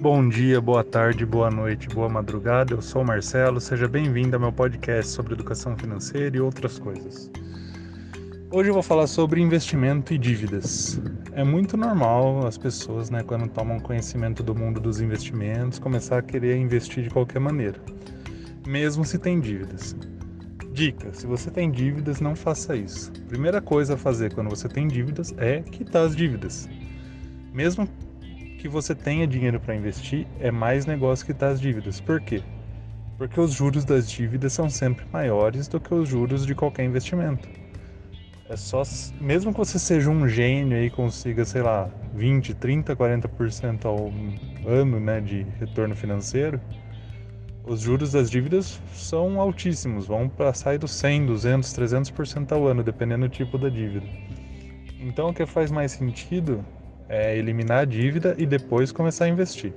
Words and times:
Bom 0.00 0.26
dia, 0.30 0.62
boa 0.62 0.82
tarde, 0.82 1.26
boa 1.26 1.50
noite, 1.50 1.86
boa 1.86 2.08
madrugada. 2.08 2.72
Eu 2.72 2.80
sou 2.80 3.02
o 3.02 3.04
Marcelo, 3.04 3.60
seja 3.60 3.86
bem-vindo 3.86 4.34
ao 4.34 4.40
meu 4.40 4.50
podcast 4.50 5.12
sobre 5.12 5.34
educação 5.34 5.76
financeira 5.76 6.34
e 6.34 6.40
outras 6.40 6.78
coisas. 6.78 7.30
Hoje 8.50 8.70
eu 8.70 8.72
vou 8.72 8.82
falar 8.82 9.06
sobre 9.06 9.42
investimento 9.42 10.14
e 10.14 10.18
dívidas. 10.18 10.98
É 11.32 11.44
muito 11.44 11.76
normal 11.76 12.46
as 12.46 12.56
pessoas, 12.56 13.10
né, 13.10 13.22
quando 13.22 13.46
tomam 13.50 13.78
conhecimento 13.78 14.42
do 14.42 14.54
mundo 14.54 14.80
dos 14.80 15.02
investimentos, 15.02 15.78
começar 15.78 16.16
a 16.16 16.22
querer 16.22 16.56
investir 16.56 17.04
de 17.04 17.10
qualquer 17.10 17.38
maneira, 17.38 17.78
mesmo 18.66 19.04
se 19.04 19.18
tem 19.18 19.38
dívidas. 19.38 19.94
Dica: 20.72 21.12
se 21.12 21.26
você 21.26 21.50
tem 21.50 21.70
dívidas, 21.70 22.22
não 22.22 22.34
faça 22.34 22.74
isso. 22.74 23.12
Primeira 23.28 23.60
coisa 23.60 23.94
a 23.94 23.98
fazer 23.98 24.32
quando 24.32 24.48
você 24.48 24.66
tem 24.66 24.88
dívidas 24.88 25.34
é 25.36 25.60
quitar 25.60 26.06
as 26.06 26.16
dívidas. 26.16 26.70
Mesmo 27.52 27.86
que 28.60 28.68
você 28.68 28.94
tenha 28.94 29.26
dinheiro 29.26 29.58
para 29.58 29.74
investir, 29.74 30.26
é 30.38 30.50
mais 30.50 30.84
negócio 30.84 31.24
que 31.24 31.44
as 31.44 31.58
dívidas. 31.58 31.98
Por 31.98 32.20
quê? 32.20 32.42
Porque 33.16 33.40
os 33.40 33.52
juros 33.52 33.86
das 33.86 34.10
dívidas 34.10 34.52
são 34.52 34.68
sempre 34.68 35.06
maiores 35.10 35.66
do 35.66 35.80
que 35.80 35.94
os 35.94 36.06
juros 36.06 36.44
de 36.44 36.54
qualquer 36.54 36.84
investimento. 36.84 37.48
É 38.50 38.56
só, 38.56 38.82
mesmo 39.18 39.52
que 39.52 39.58
você 39.58 39.78
seja 39.78 40.10
um 40.10 40.28
gênio 40.28 40.82
e 40.82 40.90
consiga, 40.90 41.44
sei 41.44 41.62
lá, 41.62 41.88
20, 42.14 42.52
30, 42.54 42.94
40% 42.94 43.86
ao 43.86 44.12
ano, 44.66 45.00
né, 45.00 45.20
de 45.20 45.46
retorno 45.58 45.96
financeiro, 45.96 46.60
os 47.64 47.80
juros 47.80 48.12
das 48.12 48.30
dívidas 48.30 48.78
são 48.92 49.40
altíssimos, 49.40 50.06
vão 50.06 50.28
para 50.28 50.52
sair 50.52 50.78
dos 50.78 50.90
100, 50.90 51.26
200, 51.26 51.72
300% 51.72 52.52
ao 52.52 52.66
ano, 52.66 52.82
dependendo 52.82 53.26
do 53.26 53.32
tipo 53.32 53.56
da 53.56 53.70
dívida. 53.70 54.06
Então, 54.98 55.30
o 55.30 55.34
que 55.34 55.46
faz 55.46 55.70
mais 55.70 55.92
sentido 55.92 56.62
é 57.10 57.36
eliminar 57.36 57.80
a 57.80 57.84
dívida 57.84 58.34
e 58.38 58.46
depois 58.46 58.92
começar 58.92 59.24
a 59.24 59.28
investir. 59.28 59.74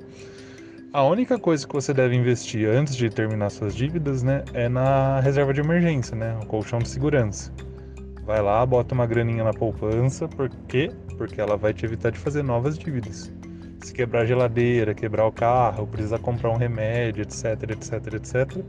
A 0.94 1.04
única 1.04 1.40
coisa 1.40 1.68
que 1.68 1.74
você 1.74 1.92
deve 1.92 2.16
investir 2.16 2.70
antes 2.70 2.96
de 2.96 3.10
terminar 3.10 3.50
suas 3.50 3.74
dívidas, 3.76 4.22
né, 4.22 4.44
é 4.54 4.70
na 4.70 5.20
reserva 5.20 5.52
de 5.52 5.60
emergência, 5.60 6.16
né, 6.16 6.38
o 6.42 6.46
colchão 6.46 6.78
de 6.78 6.88
segurança. 6.88 7.52
Vai 8.24 8.42
lá, 8.42 8.64
bota 8.64 8.94
uma 8.94 9.08
graninha 9.08 9.44
na 9.44 9.52
poupança, 9.52 10.28
por 10.28 10.48
quê? 10.68 10.92
Porque 11.18 11.42
ela 11.42 11.58
vai 11.58 11.74
te 11.74 11.84
evitar 11.84 12.12
de 12.12 12.20
fazer 12.20 12.44
novas 12.44 12.78
dívidas. 12.78 13.34
Se 13.82 13.92
quebrar 13.92 14.22
a 14.22 14.26
geladeira, 14.26 14.94
quebrar 14.94 15.26
o 15.26 15.32
carro, 15.32 15.88
precisar 15.88 16.20
comprar 16.20 16.52
um 16.52 16.58
remédio, 16.58 17.24
etc, 17.24 17.72
etc, 17.72 18.14
etc, 18.14 18.64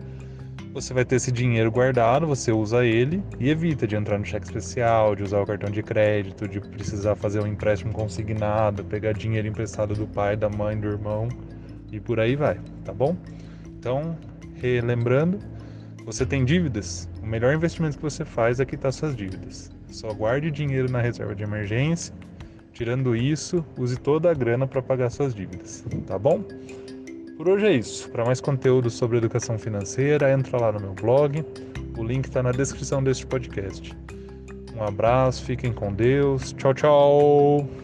você 0.75 0.93
vai 0.93 1.05
ter 1.05 1.15
esse 1.15 1.31
dinheiro 1.31 1.71
guardado, 1.71 2.27
você 2.27 2.51
usa 2.51 2.85
ele 2.85 3.23
e 3.39 3.49
evita 3.49 3.87
de 3.87 3.95
entrar 3.95 4.19
no 4.19 4.25
cheque 4.25 4.45
especial, 4.45 5.15
de 5.15 5.23
usar 5.23 5.41
o 5.41 5.47
cartão 5.47 5.71
de 5.71 5.81
crédito, 5.85 6.49
de 6.49 6.61
precisar 6.61 7.15
fazer 7.15 7.41
um 7.41 7.47
empréstimo 7.47 7.93
consignado, 7.93 8.83
pegar 8.83 9.13
dinheiro 9.13 9.47
emprestado 9.47 9.95
do 9.95 10.05
pai, 10.05 10.37
da 10.37 10.49
mãe, 10.49 10.77
do 10.77 10.89
irmão 10.89 11.29
e 11.93 12.01
por 12.01 12.19
aí 12.19 12.35
vai, 12.35 12.59
tá 12.85 12.93
bom? 12.93 13.17
Então, 13.79 14.19
relembrando, 14.57 15.39
você 16.05 16.27
tem 16.27 16.45
dívidas? 16.45 17.09
O 17.23 17.27
melhor 17.27 17.55
investimento 17.55 17.97
que 17.97 18.03
você 18.03 18.25
faz 18.25 18.59
é 18.59 18.65
quitar 18.65 18.93
suas 18.93 19.15
dívidas. 19.15 19.71
Só 19.87 20.13
guarde 20.13 20.51
dinheiro 20.51 20.91
na 20.91 21.01
reserva 21.01 21.37
de 21.37 21.45
emergência. 21.45 22.13
Tirando 22.73 23.15
isso, 23.15 23.65
use 23.79 23.97
toda 23.97 24.29
a 24.29 24.35
grana 24.35 24.67
para 24.67 24.83
pagar 24.83 25.09
suas 25.09 25.33
dívidas, 25.33 25.85
tá 26.05 26.19
bom? 26.19 26.43
Por 27.37 27.49
hoje 27.49 27.67
é 27.67 27.73
isso. 27.73 28.09
Para 28.11 28.25
mais 28.25 28.41
conteúdo 28.41 28.89
sobre 28.91 29.19
educação 29.19 29.59
financeira, 29.59 30.33
entra 30.33 30.59
lá 30.59 30.73
no 30.73 30.81
meu 30.81 30.95
blog. 30.95 31.45
O 31.99 32.03
link 32.05 32.27
está 32.27 32.43
na 32.43 32.53
descrição 32.53 33.03
deste 33.03 33.27
podcast. 33.27 33.97
Um 34.77 34.83
abraço, 34.83 35.45
fiquem 35.45 35.73
com 35.73 35.93
Deus. 35.93 36.53
Tchau, 36.53 36.75
tchau! 36.75 37.84